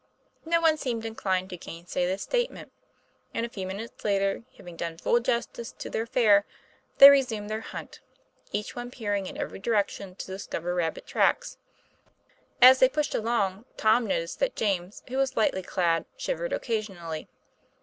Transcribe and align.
No 0.45 0.59
one 0.59 0.77
seemed 0.77 1.05
inclined 1.05 1.51
to 1.51 1.57
gainsay 1.57 2.07
this 2.07 2.23
statement; 2.23 2.71
and 3.35 3.45
a 3.45 3.49
few 3.49 3.67
minutes 3.67 4.03
later, 4.03 4.41
having 4.57 4.75
done 4.75 4.97
full 4.97 5.19
justice 5.19 5.71
to 5.73 5.91
their 5.91 6.07
fare, 6.07 6.43
they 6.97 7.11
resumed 7.11 7.51
their 7.51 7.61
hunt, 7.61 7.99
each 8.51 8.75
one 8.75 8.89
peering 8.89 9.27
in 9.27 9.37
every 9.37 9.59
direction 9.59 10.15
to 10.15 10.25
discover 10.25 10.73
rabbit 10.73 11.05
tracks. 11.05 11.59
As 12.63 12.79
they 12.79 12.89
pushed 12.89 13.13
along, 13.13 13.65
Tom 13.77 14.07
noticed 14.07 14.39
that 14.39 14.55
James, 14.55 15.03
who 15.07 15.17
was 15.17 15.37
lightly 15.37 15.61
clad, 15.61 16.05
shivered 16.17 16.51
occasionally. 16.51 17.27